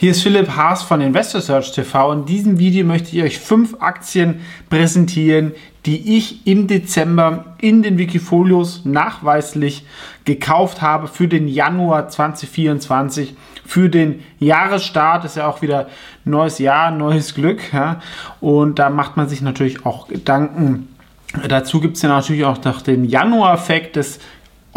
Hier 0.00 0.12
ist 0.12 0.22
Philipp 0.22 0.54
Haas 0.54 0.84
von 0.84 1.00
Investor 1.00 1.40
Search 1.40 1.72
TV. 1.72 2.12
In 2.12 2.24
diesem 2.24 2.60
Video 2.60 2.86
möchte 2.86 3.16
ich 3.16 3.22
euch 3.24 3.40
fünf 3.40 3.74
Aktien 3.80 4.42
präsentieren, 4.70 5.54
die 5.86 6.16
ich 6.16 6.46
im 6.46 6.68
Dezember 6.68 7.56
in 7.60 7.82
den 7.82 7.98
Wikifolios 7.98 8.84
nachweislich 8.84 9.84
gekauft 10.24 10.82
habe 10.82 11.08
für 11.08 11.26
den 11.26 11.48
Januar 11.48 12.08
2024, 12.08 13.34
für 13.66 13.88
den 13.88 14.22
Jahresstart. 14.38 15.24
Ist 15.24 15.36
ja 15.36 15.48
auch 15.48 15.62
wieder 15.62 15.88
neues 16.24 16.60
Jahr, 16.60 16.92
neues 16.92 17.34
Glück. 17.34 17.72
Ja? 17.72 17.98
Und 18.40 18.78
da 18.78 18.90
macht 18.90 19.16
man 19.16 19.28
sich 19.28 19.42
natürlich 19.42 19.84
auch 19.84 20.06
Gedanken. 20.06 20.94
Dazu 21.48 21.80
gibt 21.80 21.96
es 21.96 22.02
ja 22.02 22.08
natürlich 22.08 22.44
auch 22.44 22.62
noch 22.62 22.82
den 22.82 23.04
Januar-Effekt 23.04 23.96
des 23.96 24.20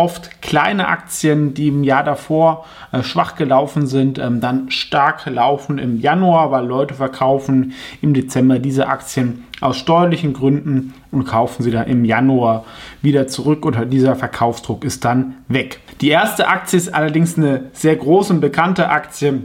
oft 0.02 0.42
kleine 0.42 0.88
Aktien, 0.88 1.54
die 1.54 1.68
im 1.68 1.84
Jahr 1.84 2.04
davor 2.04 2.66
äh, 2.92 3.04
schwach 3.04 3.36
gelaufen 3.36 3.86
sind, 3.86 4.18
ähm, 4.18 4.42
dann 4.42 4.72
stark 4.72 5.28
laufen 5.28 5.78
im 5.78 6.00
Januar, 6.00 6.52
weil 6.52 6.66
Leute 6.66 6.96
verkaufen 6.96 7.74
im 8.02 8.16
Dezember 8.16 8.58
diese 8.58 8.88
Aktien 8.88 9.46
aus 9.62 9.78
steuerlichen 9.78 10.34
Gründen 10.34 10.96
und 11.12 11.26
kaufen 11.26 11.62
sie 11.62 11.70
dann 11.70 11.88
im 11.88 12.04
Januar 12.04 12.66
wieder 13.04 13.28
zurück 13.28 13.64
und 13.64 13.94
dieser 13.94 14.16
Verkaufsdruck 14.16 14.84
ist 14.84 15.06
dann 15.06 15.36
weg. 15.48 15.80
Die 16.02 16.10
erste 16.10 16.48
Aktie 16.48 16.78
ist 16.78 16.94
allerdings 16.94 17.38
eine 17.38 17.66
sehr 17.74 17.96
große 17.96 18.34
und 18.34 18.42
bekannte 18.42 18.90
Aktie. 18.90 19.42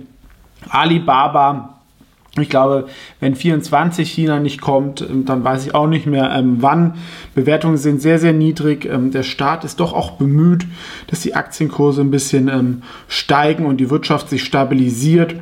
Alibaba 0.70 1.75
ich 2.42 2.50
glaube, 2.50 2.86
wenn 3.20 3.34
24 3.34 4.10
China 4.10 4.40
nicht 4.40 4.60
kommt, 4.60 5.00
ähm, 5.00 5.24
dann 5.24 5.44
weiß 5.44 5.66
ich 5.66 5.74
auch 5.74 5.86
nicht 5.86 6.06
mehr, 6.06 6.30
ähm, 6.32 6.58
wann. 6.60 6.94
Bewertungen 7.34 7.76
sind 7.76 8.00
sehr, 8.00 8.18
sehr 8.18 8.32
niedrig. 8.32 8.84
Ähm, 8.86 9.10
der 9.10 9.22
Staat 9.22 9.64
ist 9.64 9.80
doch 9.80 9.92
auch 9.92 10.12
bemüht, 10.12 10.66
dass 11.08 11.20
die 11.20 11.34
Aktienkurse 11.34 12.00
ein 12.00 12.10
bisschen 12.10 12.48
ähm, 12.48 12.82
steigen 13.08 13.66
und 13.66 13.78
die 13.78 13.90
Wirtschaft 13.90 14.28
sich 14.28 14.44
stabilisiert. 14.44 15.36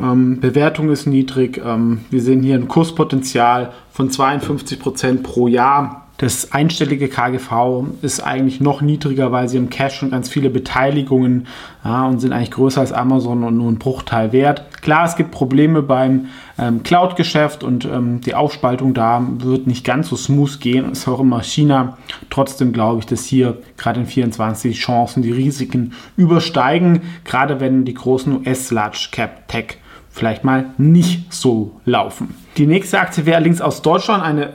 Ähm, 0.00 0.40
Bewertung 0.40 0.90
ist 0.90 1.06
niedrig. 1.06 1.60
Ähm, 1.64 2.00
wir 2.10 2.20
sehen 2.20 2.42
hier 2.42 2.56
ein 2.56 2.68
Kurspotenzial 2.68 3.72
von 3.92 4.10
52 4.10 4.78
Prozent 4.80 5.22
pro 5.22 5.48
Jahr. 5.48 6.03
Das 6.24 6.52
einstellige 6.52 7.08
KGV 7.08 7.84
ist 8.00 8.20
eigentlich 8.20 8.58
noch 8.58 8.80
niedriger, 8.80 9.30
weil 9.30 9.46
sie 9.50 9.58
im 9.58 9.68
Cash 9.68 9.96
schon 9.98 10.10
ganz 10.10 10.30
viele 10.30 10.48
Beteiligungen 10.48 11.46
ja, 11.84 12.06
und 12.06 12.18
sind 12.18 12.32
eigentlich 12.32 12.50
größer 12.50 12.80
als 12.80 12.94
Amazon 12.94 13.44
und 13.44 13.58
nur 13.58 13.70
ein 13.70 13.78
Bruchteil 13.78 14.32
wert. 14.32 14.64
Klar, 14.80 15.04
es 15.04 15.16
gibt 15.16 15.32
Probleme 15.32 15.82
beim 15.82 16.28
ähm, 16.56 16.82
Cloud-Geschäft 16.82 17.62
und 17.62 17.84
ähm, 17.84 18.22
die 18.22 18.34
Aufspaltung 18.34 18.94
da 18.94 19.22
wird 19.36 19.66
nicht 19.66 19.84
ganz 19.84 20.08
so 20.08 20.16
smooth 20.16 20.60
gehen. 20.60 20.92
Ist 20.92 21.06
auch 21.08 21.20
immer 21.20 21.42
China. 21.42 21.98
Trotzdem 22.30 22.72
glaube 22.72 23.00
ich, 23.00 23.06
dass 23.06 23.26
hier 23.26 23.58
gerade 23.76 24.00
in 24.00 24.06
24 24.06 24.80
Chancen 24.80 25.22
die 25.22 25.32
Risiken 25.32 25.92
übersteigen, 26.16 27.02
gerade 27.24 27.60
wenn 27.60 27.84
die 27.84 27.92
großen 27.92 28.34
US-Large-Cap-Tech 28.38 29.76
vielleicht 30.14 30.44
mal 30.44 30.66
nicht 30.78 31.32
so 31.32 31.80
laufen. 31.84 32.34
Die 32.56 32.66
nächste 32.66 33.00
Aktie 33.00 33.26
wäre 33.26 33.36
allerdings 33.36 33.60
aus 33.60 33.82
Deutschland 33.82 34.22
eine 34.22 34.52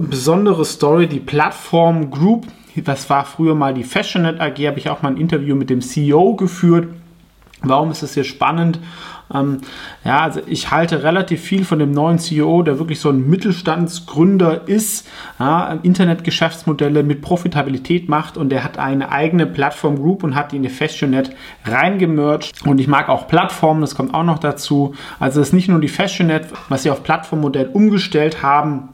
besondere 0.00 0.64
Story, 0.64 1.06
die 1.06 1.20
Plattform 1.20 2.10
Group. 2.10 2.48
Das 2.74 3.08
war 3.08 3.24
früher 3.24 3.54
mal 3.54 3.72
die 3.72 3.84
Fashionet 3.84 4.40
AG, 4.40 4.58
habe 4.66 4.78
ich 4.78 4.90
auch 4.90 5.02
mal 5.02 5.10
ein 5.10 5.16
Interview 5.16 5.54
mit 5.54 5.70
dem 5.70 5.80
CEO 5.80 6.34
geführt. 6.34 6.88
Warum 7.62 7.90
ist 7.90 8.02
das 8.02 8.14
hier 8.14 8.24
spannend? 8.24 8.78
Ähm, 9.32 9.58
ja, 10.04 10.20
also 10.20 10.40
ich 10.46 10.70
halte 10.70 11.02
relativ 11.02 11.40
viel 11.40 11.64
von 11.64 11.78
dem 11.78 11.92
neuen 11.92 12.18
CEO, 12.18 12.62
der 12.62 12.78
wirklich 12.78 13.00
so 13.00 13.10
ein 13.10 13.28
Mittelstandsgründer 13.28 14.66
ist, 14.66 15.06
ja, 15.38 15.78
Internetgeschäftsmodelle 15.82 17.02
mit 17.02 17.22
Profitabilität 17.22 18.08
macht 18.08 18.36
und 18.36 18.48
der 18.48 18.64
hat 18.64 18.78
eine 18.78 19.12
eigene 19.12 19.46
Plattform 19.46 19.96
Group 19.96 20.24
und 20.24 20.34
hat 20.34 20.52
die 20.52 20.56
in 20.56 20.62
die 20.62 20.68
Fashionet 20.68 21.30
reingemerged. 21.64 22.66
Und 22.66 22.80
ich 22.80 22.88
mag 22.88 23.08
auch 23.08 23.28
Plattformen, 23.28 23.80
das 23.80 23.94
kommt 23.94 24.14
auch 24.14 24.24
noch 24.24 24.38
dazu. 24.38 24.94
Also 25.18 25.40
es 25.40 25.48
ist 25.48 25.54
nicht 25.54 25.68
nur 25.68 25.80
die 25.80 25.88
Fashionet, 25.88 26.46
was 26.68 26.82
sie 26.82 26.90
auf 26.90 27.02
Plattformmodell 27.02 27.70
umgestellt 27.72 28.42
haben, 28.42 28.88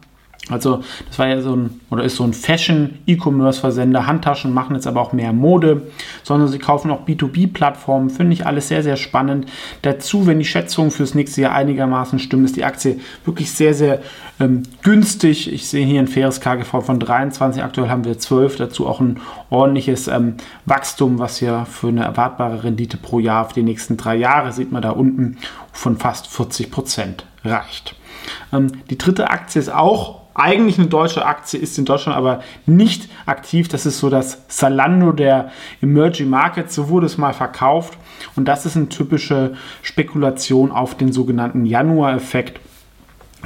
also 0.48 0.82
das 1.08 1.19
war 1.19 1.26
ja 1.26 1.41
so 1.41 1.56
ein 1.56 1.80
oder 1.91 2.04
ist 2.04 2.16
so 2.16 2.24
ein 2.24 2.32
Fashion-E-Commerce-Versender. 2.32 4.06
Handtaschen 4.06 4.54
machen 4.54 4.76
jetzt 4.76 4.86
aber 4.86 5.00
auch 5.00 5.12
mehr 5.12 5.32
Mode, 5.32 5.88
sondern 6.22 6.48
sie 6.48 6.58
kaufen 6.58 6.91
auch 6.92 7.04
B2B-Plattformen. 7.04 8.10
Finde 8.10 8.32
ich 8.32 8.47
alles 8.47 8.69
sehr, 8.69 8.84
sehr 8.84 8.97
spannend. 8.97 9.47
Dazu, 9.82 10.26
wenn 10.26 10.38
die 10.38 10.44
Schätzungen 10.44 10.92
fürs 10.92 11.14
nächste 11.14 11.41
Jahr 11.41 11.54
einigermaßen 11.54 12.20
stimmen, 12.20 12.44
ist 12.44 12.54
die 12.54 12.64
Aktie 12.64 13.00
wirklich 13.24 13.50
sehr, 13.50 13.74
sehr 13.74 14.02
ähm, 14.38 14.62
günstig. 14.82 15.52
Ich 15.52 15.69
sehe 15.69 15.84
hier 15.84 16.00
ein 16.00 16.08
faires 16.08 16.41
KGV 16.41 16.80
von 16.80 17.00
23, 17.00 17.62
aktuell 17.62 17.88
haben 17.88 18.04
wir 18.04 18.18
12. 18.18 18.56
Dazu 18.56 18.86
auch 18.86 19.00
ein 19.00 19.20
ordentliches 19.50 20.06
ähm, 20.06 20.34
Wachstum, 20.64 21.18
was 21.18 21.41
ja 21.41 21.64
für 21.64 21.88
eine 21.88 22.04
erwartbare 22.04 22.62
Rendite 22.62 22.98
pro 22.98 23.18
Jahr 23.18 23.48
für 23.48 23.54
die 23.54 23.62
nächsten 23.62 23.97
drei 23.97 24.14
Jahre, 24.14 24.53
sieht 24.53 24.70
man 24.70 24.82
da 24.82 24.91
unten, 24.91 25.38
von 25.72 25.97
fast 25.97 26.28
40 26.28 26.70
Prozent 26.70 27.26
reicht. 27.47 27.95
Ähm, 28.53 28.73
die 28.91 28.99
dritte 28.99 29.31
Aktie 29.31 29.61
ist 29.61 29.73
auch 29.73 30.27
eigentlich 30.37 30.79
eine 30.79 30.89
deutsche 30.89 31.25
Aktie, 31.25 31.59
ist 31.59 31.79
in 31.79 31.87
Deutschland 31.87 32.17
aber 32.17 32.41
nicht 32.67 33.09
aktiv. 33.25 33.69
Das 33.69 33.87
ist 33.87 33.99
so 33.99 34.11
das 34.11 34.43
Salando 34.49 35.12
der 35.12 35.51
Emerging 35.81 36.29
Markets. 36.29 36.75
So 36.75 36.89
wurde 36.91 37.07
es 37.07 37.17
mal 37.17 37.33
verkauft. 37.33 37.99
Und 38.37 38.47
das 38.47 38.67
ist 38.67 38.77
eine 38.77 38.89
typische 38.89 39.55
Spekulation 39.83 40.73
auf 40.73 40.95
den 40.95 41.12
sogenannten 41.12 41.65
Januar-Effekt. 41.65 42.61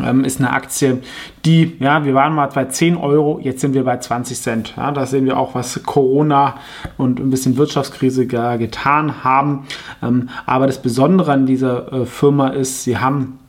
Ähm, 0.02 0.24
ist 0.24 0.40
eine 0.40 0.52
Aktie, 0.52 1.02
die, 1.44 1.76
ja, 1.78 2.04
wir 2.04 2.14
waren 2.14 2.34
mal 2.34 2.46
bei 2.46 2.64
10 2.64 2.96
Euro, 2.96 3.38
jetzt 3.42 3.60
sind 3.60 3.74
wir 3.74 3.84
bei 3.84 3.98
20 3.98 4.40
Cent. 4.40 4.74
Ja, 4.76 4.92
da 4.92 5.04
sehen 5.04 5.26
wir 5.26 5.36
auch, 5.36 5.54
was 5.54 5.82
Corona 5.82 6.56
und 6.96 7.20
ein 7.20 7.30
bisschen 7.30 7.56
Wirtschaftskrise 7.56 8.26
getan 8.26 9.24
haben. 9.24 9.66
Ähm, 10.02 10.28
aber 10.46 10.66
das 10.66 10.80
Besondere 10.80 11.32
an 11.32 11.44
dieser 11.44 11.92
äh, 11.92 12.06
Firma 12.06 12.48
ist, 12.48 12.84
sie 12.84 12.98
haben 12.98 13.39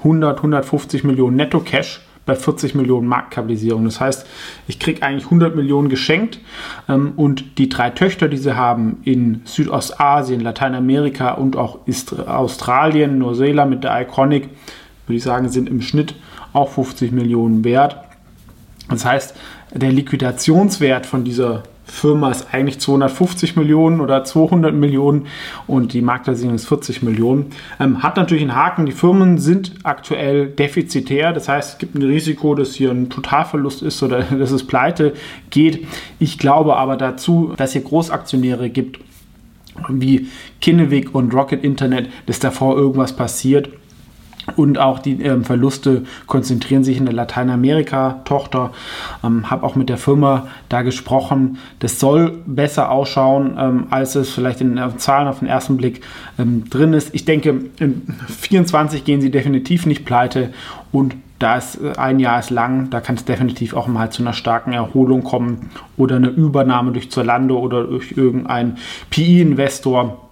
100, 0.00 0.38
150 0.38 1.04
Millionen 1.04 1.36
Netto-Cash 1.36 2.00
bei 2.26 2.36
40 2.36 2.74
Millionen 2.74 3.08
Marktkapitalisierung. 3.08 3.84
Das 3.84 4.00
heißt, 4.00 4.26
ich 4.68 4.78
kriege 4.78 5.02
eigentlich 5.02 5.24
100 5.24 5.56
Millionen 5.56 5.88
geschenkt 5.88 6.38
ähm, 6.88 7.12
und 7.16 7.58
die 7.58 7.68
drei 7.68 7.90
Töchter, 7.90 8.28
die 8.28 8.36
sie 8.36 8.56
haben 8.56 8.98
in 9.04 9.42
Südostasien, 9.44 10.40
Lateinamerika 10.40 11.32
und 11.32 11.56
auch 11.56 11.80
Australien, 12.26 13.18
Neuseeland 13.18 13.70
mit 13.70 13.84
der 13.84 14.00
Iconic, 14.02 14.48
würde 15.06 15.16
ich 15.16 15.22
sagen, 15.22 15.48
sind 15.48 15.68
im 15.68 15.80
Schnitt 15.80 16.14
auch 16.52 16.68
50 16.68 17.10
Millionen 17.12 17.64
wert. 17.64 17.96
Das 18.88 19.04
heißt, 19.04 19.36
der 19.74 19.92
Liquidationswert 19.92 21.06
von 21.06 21.24
dieser 21.24 21.62
Firma 21.90 22.30
ist 22.30 22.46
eigentlich 22.52 22.80
250 22.80 23.56
Millionen 23.56 24.00
oder 24.00 24.24
200 24.24 24.74
Millionen 24.74 25.26
und 25.66 25.92
die 25.92 26.02
Marktkapitalisierung 26.02 26.54
ist 26.54 26.68
40 26.68 27.02
Millionen. 27.02 27.46
Ähm, 27.78 28.02
hat 28.02 28.16
natürlich 28.16 28.42
einen 28.42 28.54
Haken, 28.54 28.86
die 28.86 28.92
Firmen 28.92 29.38
sind 29.38 29.74
aktuell 29.82 30.46
defizitär, 30.46 31.32
das 31.32 31.48
heißt, 31.48 31.72
es 31.72 31.78
gibt 31.78 31.94
ein 31.94 32.02
Risiko, 32.02 32.54
dass 32.54 32.74
hier 32.74 32.90
ein 32.90 33.10
Totalverlust 33.10 33.82
ist 33.82 34.02
oder 34.02 34.22
dass 34.38 34.50
es 34.50 34.66
pleite 34.66 35.14
geht. 35.50 35.86
Ich 36.18 36.38
glaube 36.38 36.76
aber 36.76 36.96
dazu, 36.96 37.54
dass 37.56 37.72
hier 37.72 37.82
Großaktionäre 37.82 38.70
gibt, 38.70 39.00
wie 39.88 40.28
Kinnevik 40.60 41.14
und 41.14 41.34
Rocket 41.34 41.64
Internet, 41.64 42.10
dass 42.26 42.38
davor 42.38 42.76
irgendwas 42.76 43.14
passiert 43.14 43.70
und 44.56 44.78
auch 44.78 44.98
die 44.98 45.22
ähm, 45.22 45.44
Verluste 45.44 46.04
konzentrieren 46.26 46.84
sich 46.84 46.98
in 46.98 47.04
der 47.04 47.14
Lateinamerika-Tochter. 47.14 48.72
Ähm, 49.24 49.50
habe 49.50 49.64
auch 49.64 49.76
mit 49.76 49.88
der 49.88 49.98
Firma 49.98 50.48
da 50.68 50.82
gesprochen. 50.82 51.58
Das 51.78 52.00
soll 52.00 52.42
besser 52.46 52.90
ausschauen, 52.90 53.56
ähm, 53.58 53.86
als 53.90 54.14
es 54.14 54.30
vielleicht 54.30 54.60
in 54.60 54.76
den 54.76 54.98
Zahlen 54.98 55.28
auf 55.28 55.40
den 55.40 55.48
ersten 55.48 55.76
Blick 55.76 56.02
ähm, 56.38 56.68
drin 56.68 56.92
ist. 56.92 57.14
Ich 57.14 57.24
denke, 57.24 57.66
in 57.78 58.02
24 58.28 59.04
gehen 59.04 59.20
sie 59.20 59.30
definitiv 59.30 59.86
nicht 59.86 60.04
pleite 60.04 60.52
und 60.92 61.14
da 61.40 61.56
ist 61.56 61.80
äh, 61.80 61.92
ein 61.96 62.20
Jahr 62.20 62.38
ist 62.38 62.50
lang, 62.50 62.90
da 62.90 63.00
kann 63.00 63.16
es 63.16 63.24
definitiv 63.24 63.74
auch 63.74 63.88
mal 63.88 64.10
zu 64.10 64.22
einer 64.22 64.32
starken 64.32 64.72
Erholung 64.72 65.24
kommen 65.24 65.70
oder 65.96 66.16
eine 66.16 66.28
Übernahme 66.28 66.92
durch 66.92 67.10
Zalando 67.10 67.58
oder 67.58 67.84
durch 67.84 68.12
irgendeinen 68.12 68.78
PE-Investor 69.10 70.29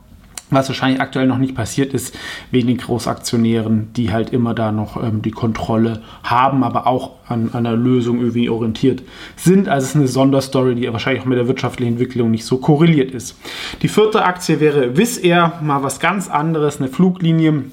was 0.51 0.69
wahrscheinlich 0.69 1.01
aktuell 1.01 1.27
noch 1.27 1.39
nicht 1.39 1.55
passiert 1.55 1.95
ist, 1.95 2.17
wegen 2.51 2.69
den 2.69 2.79
Großaktionären, 2.79 3.93
die 3.95 4.13
halt 4.13 4.31
immer 4.31 4.55
da 4.55 4.73
noch 4.73 5.03
ähm, 5.03 5.23
die 5.23 5.31
Kontrolle 5.31 6.03
haben, 6.23 6.65
aber 6.65 6.87
auch 6.87 7.13
an, 7.29 7.55
einer 7.55 7.77
Lösung 7.77 8.21
irgendwie 8.21 8.49
orientiert 8.49 9.03
sind. 9.37 9.69
Also 9.69 9.85
es 9.85 9.91
ist 9.91 9.97
eine 9.97 10.09
Sonderstory, 10.09 10.75
die 10.75 10.93
wahrscheinlich 10.93 11.23
auch 11.23 11.27
mit 11.27 11.39
der 11.39 11.49
wirtschaftlichen 11.49 11.93
Entwicklung 11.93 12.31
nicht 12.31 12.45
so 12.45 12.59
korreliert 12.59 13.11
ist. 13.11 13.37
Die 13.83 13.89
vierte 13.89 14.25
Aktie 14.25 14.61
wäre 14.61 14.97
Wizz 14.97 15.19
Air, 15.23 15.55
mal 15.63 15.83
was 15.83 16.01
ganz 16.01 16.29
anderes, 16.29 16.79
eine 16.81 16.89
Fluglinie 16.89 17.65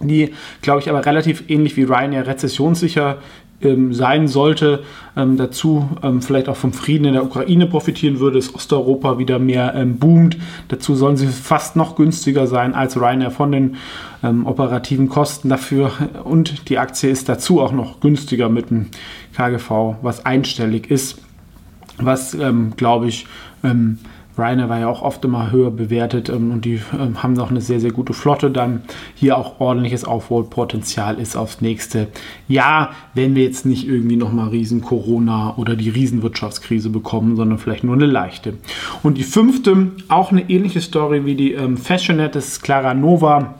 die, 0.00 0.34
glaube 0.60 0.80
ich, 0.80 0.90
aber 0.90 1.06
relativ 1.06 1.44
ähnlich 1.48 1.76
wie 1.76 1.84
Ryanair 1.84 2.26
rezessionssicher 2.26 3.18
ähm, 3.62 3.92
sein 3.94 4.28
sollte, 4.28 4.82
ähm, 5.16 5.36
dazu 5.36 5.88
ähm, 6.02 6.20
vielleicht 6.20 6.48
auch 6.48 6.56
vom 6.56 6.72
Frieden 6.72 7.06
in 7.06 7.14
der 7.14 7.24
Ukraine 7.24 7.66
profitieren 7.66 8.20
würde, 8.20 8.36
dass 8.38 8.54
Osteuropa 8.54 9.18
wieder 9.18 9.38
mehr 9.38 9.74
ähm, 9.74 9.98
boomt. 9.98 10.36
Dazu 10.68 10.94
sollen 10.94 11.16
sie 11.16 11.26
fast 11.26 11.76
noch 11.76 11.96
günstiger 11.96 12.46
sein 12.46 12.74
als 12.74 13.00
Ryanair 13.00 13.30
von 13.30 13.52
den 13.52 13.76
ähm, 14.22 14.46
operativen 14.46 15.08
Kosten 15.08 15.48
dafür. 15.48 15.90
Und 16.24 16.68
die 16.68 16.78
Aktie 16.78 17.10
ist 17.10 17.28
dazu 17.28 17.60
auch 17.60 17.72
noch 17.72 18.00
günstiger 18.00 18.48
mit 18.48 18.70
dem 18.70 18.86
KGV, 19.34 19.96
was 20.02 20.26
einstellig 20.26 20.90
ist, 20.90 21.18
was, 21.98 22.34
ähm, 22.34 22.74
glaube 22.76 23.08
ich, 23.08 23.26
Ryanair 24.38 24.68
war 24.68 24.78
ja 24.78 24.88
auch 24.88 25.02
oft 25.02 25.24
immer 25.24 25.50
höher 25.50 25.70
bewertet 25.70 26.28
ähm, 26.28 26.50
und 26.50 26.64
die 26.64 26.80
ähm, 26.92 27.22
haben 27.22 27.32
noch 27.32 27.50
eine 27.50 27.60
sehr, 27.60 27.80
sehr 27.80 27.92
gute 27.92 28.12
Flotte. 28.12 28.50
Dann 28.50 28.82
hier 29.14 29.38
auch 29.38 29.60
ordentliches 29.60 30.04
Aufholpotenzial 30.04 31.18
ist 31.18 31.36
aufs 31.36 31.60
nächste 31.60 32.08
Jahr, 32.48 32.94
wenn 33.14 33.34
wir 33.34 33.44
jetzt 33.44 33.66
nicht 33.66 33.88
irgendwie 33.88 34.16
nochmal 34.16 34.48
riesen 34.48 34.80
Corona 34.82 35.54
oder 35.56 35.76
die 35.76 35.90
Riesenwirtschaftskrise 35.90 36.90
bekommen, 36.90 37.36
sondern 37.36 37.58
vielleicht 37.58 37.84
nur 37.84 37.94
eine 37.94 38.06
leichte. 38.06 38.54
Und 39.02 39.18
die 39.18 39.24
fünfte, 39.24 39.92
auch 40.08 40.32
eine 40.32 40.48
ähnliche 40.50 40.80
Story 40.80 41.24
wie 41.24 41.34
die 41.34 41.52
ähm, 41.52 41.76
Fashionet, 41.76 42.34
das 42.34 42.48
ist 42.48 42.62
Clara 42.62 42.94
Nova 42.94 43.54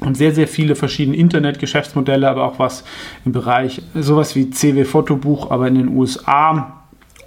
und 0.00 0.16
sehr, 0.16 0.34
sehr 0.34 0.48
viele 0.48 0.76
verschiedene 0.76 1.16
Internet-Geschäftsmodelle, 1.16 2.28
aber 2.28 2.44
auch 2.44 2.58
was 2.58 2.84
im 3.24 3.32
Bereich 3.32 3.82
sowas 3.94 4.34
wie 4.34 4.50
CW-Fotobuch, 4.50 5.50
aber 5.50 5.68
in 5.68 5.74
den 5.74 5.88
USA 5.88 6.79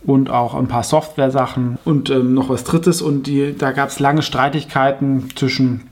und 0.05 0.29
auch 0.29 0.53
ein 0.53 0.67
paar 0.67 0.83
Software-Sachen 0.83 1.77
und 1.85 2.09
ähm, 2.09 2.33
noch 2.33 2.49
was 2.49 2.63
Drittes. 2.63 3.01
Und 3.01 3.27
die, 3.27 3.55
da 3.57 3.71
gab 3.71 3.89
es 3.89 3.99
lange 3.99 4.21
Streitigkeiten 4.21 5.29
zwischen 5.35 5.89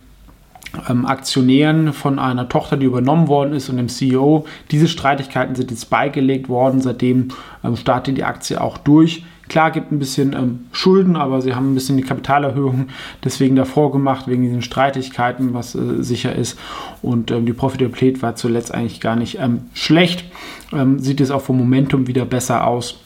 ähm, 0.90 1.06
Aktionären 1.06 1.94
von 1.94 2.20
einer 2.20 2.50
Tochter, 2.50 2.78
die 2.78 2.86
übernommen 2.86 3.28
worden 3.28 3.54
ist 3.54 3.70
und 3.70 3.78
dem 3.78 3.90
CEO. 3.90 4.46
Diese 4.72 4.88
Streitigkeiten 4.88 5.56
sind 5.56 5.72
jetzt 5.72 5.90
beigelegt 5.90 6.50
worden. 6.50 6.82
Seitdem 6.82 7.30
ähm, 7.64 7.76
startet 7.76 8.18
die 8.18 8.24
Aktie 8.24 8.60
auch 8.60 8.78
durch. 8.78 9.24
Klar, 9.50 9.72
gibt 9.72 9.92
ein 9.92 10.00
bisschen 10.00 10.32
ähm, 10.32 10.60
Schulden, 10.72 11.18
aber 11.18 11.42
sie 11.42 11.54
haben 11.54 11.72
ein 11.72 11.76
bisschen 11.76 11.98
die 11.98 12.04
Kapitalerhöhung 12.04 12.88
deswegen 13.24 13.58
davor 13.58 13.92
gemacht, 13.92 14.28
wegen 14.28 14.44
diesen 14.44 14.62
Streitigkeiten, 14.62 15.54
was 15.54 15.76
äh, 15.76 16.02
sicher 16.02 16.34
ist. 16.34 16.58
Und 17.02 17.32
ähm, 17.32 17.46
die 17.46 17.52
Profitabilität 17.52 18.22
war 18.22 18.36
zuletzt 18.36 18.74
eigentlich 18.74 19.02
gar 19.02 19.18
nicht 19.18 19.40
ähm, 19.40 19.64
schlecht. 19.74 20.24
Ähm, 20.72 21.00
sieht 21.00 21.20
es 21.20 21.32
auch 21.32 21.42
vom 21.42 21.58
Momentum 21.58 22.08
wieder 22.08 22.24
besser 22.24 22.66
aus. 22.66 22.98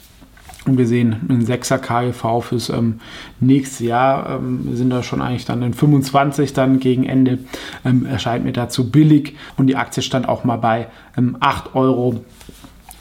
Und 0.66 0.78
wir 0.78 0.88
sehen 0.88 1.18
ein 1.30 1.46
6er 1.46 1.78
KGV 1.78 2.42
fürs 2.42 2.70
ähm, 2.70 3.00
nächste 3.40 3.86
Jahr. 3.86 4.38
Ähm, 4.38 4.76
sind 4.76 4.90
da 4.90 5.04
schon 5.04 5.22
eigentlich 5.22 5.46
dann 5.46 5.62
in 5.62 5.74
25 5.74 6.54
dann 6.54 6.80
gegen 6.80 7.04
Ende. 7.04 7.40
Ähm, 7.84 8.06
erscheint 8.06 8.46
mir 8.46 8.54
dazu 8.54 8.90
billig. 8.90 9.36
Und 9.58 9.68
die 9.68 9.76
Aktie 9.76 10.02
stand 10.02 10.28
auch 10.28 10.44
mal 10.44 10.58
bei 10.58 10.88
8 11.16 11.18
ähm, 11.18 11.72
Euro. 11.74 12.22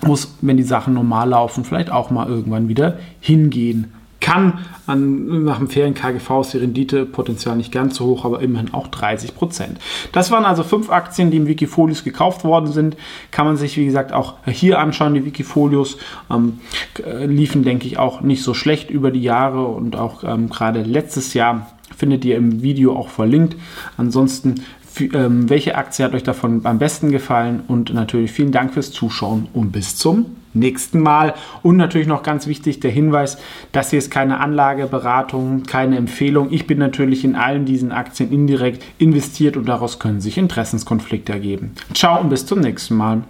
Muss, 0.05 0.37
wenn 0.43 0.59
die 0.59 0.63
Sachen 0.63 0.93
normal 0.93 1.31
laufen, 1.31 1.65
vielleicht 1.65 1.91
auch 1.91 2.11
mal 2.11 2.29
irgendwann 2.29 2.69
wieder 2.69 2.99
hingehen 3.21 3.93
kann. 4.25 4.65
An, 4.87 5.45
nach 5.45 5.59
dem 5.59 5.69
Ferien-KGV 5.69 6.41
ist 6.41 6.55
die 6.55 6.59
Renditepotenzial 6.59 7.57
nicht 7.57 7.71
ganz 7.71 7.97
so 7.97 8.07
hoch, 8.07 8.25
aber 8.25 8.41
immerhin 8.41 8.73
auch 8.73 8.89
30 8.89 9.35
Prozent. 9.35 9.79
Das 10.13 10.31
waren 10.31 10.47
also 10.47 10.63
fünf 10.63 10.91
Aktien, 10.91 11.31
die 11.31 11.37
im 11.37 11.47
Wikifolios 11.47 12.05
gekauft 12.05 12.43
worden 12.43 12.73
sind. 12.73 12.97
Kann 13.31 13.45
man 13.45 13.57
sich, 13.57 13.77
wie 13.77 13.85
gesagt, 13.85 14.13
auch 14.13 14.35
hier 14.47 14.79
anschauen. 14.79 15.13
Die 15.13 15.27
Wikifolios 15.27 15.99
ähm, 16.31 16.61
liefen, 17.27 17.65
denke 17.65 17.87
ich, 17.87 17.99
auch 17.99 18.23
nicht 18.23 18.43
so 18.43 18.55
schlecht 18.55 18.91
über 18.91 19.11
die 19.11 19.23
Jahre 19.23 19.67
und 19.67 19.95
auch 19.95 20.25
ähm, 20.25 20.49
gerade 20.49 20.83
letztes 20.83 21.35
Jahr 21.35 21.71
findet 21.95 22.25
ihr 22.25 22.37
im 22.37 22.63
Video 22.63 22.97
auch 22.97 23.09
verlinkt. 23.09 23.57
Ansonsten 23.99 24.63
ähm, 25.01 25.49
welche 25.51 25.77
Aktie 25.77 26.05
hat 26.05 26.15
euch 26.15 26.23
davon 26.23 26.61
am 26.65 26.79
besten 26.79 27.11
gefallen? 27.11 27.63
Und 27.67 27.93
natürlich 27.93 28.33
vielen 28.33 28.53
Dank 28.53 28.75
fürs 28.75 28.91
Zuschauen 28.93 29.49
und 29.53 29.73
bis 29.73 29.97
zum 29.97 30.27
nächsten 30.55 31.01
Mal. 31.01 31.35
Und 31.63 31.77
natürlich 31.77 32.07
noch 32.07 32.23
ganz 32.23 32.47
wichtig 32.47 32.81
der 32.81 32.91
Hinweis, 32.91 33.39
das 33.73 33.91
hier 33.91 33.99
ist 33.99 34.11
keine 34.11 34.41
Anlageberatung, 34.41 35.65
keine 35.65 35.97
Empfehlung. 35.97 36.49
Ich 36.53 36.67
bin 36.67 36.79
natürlich 36.79 37.25
in 37.25 37.35
allen 37.35 37.65
diesen 37.65 37.93
Aktien 37.93 38.33
indirekt 38.33 38.85
investiert 38.99 39.57
und 39.57 39.67
daraus 39.67 39.99
können 39.99 40.21
sich 40.21 40.39
Interessenskonflikte 40.39 41.33
ergeben. 41.33 41.73
Ciao 41.93 42.21
und 42.21 42.31
bis 42.31 42.47
zum 42.47 42.61
nächsten 42.61 42.97
Mal. 42.97 43.23